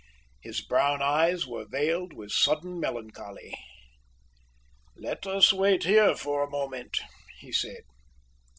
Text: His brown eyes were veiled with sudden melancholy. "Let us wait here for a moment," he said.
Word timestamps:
His 0.41 0.61
brown 0.61 1.03
eyes 1.03 1.45
were 1.45 1.67
veiled 1.67 2.11
with 2.11 2.31
sudden 2.31 2.79
melancholy. 2.79 3.53
"Let 4.97 5.27
us 5.27 5.53
wait 5.53 5.83
here 5.83 6.15
for 6.15 6.41
a 6.41 6.49
moment," 6.49 6.97
he 7.37 7.51
said. 7.51 7.83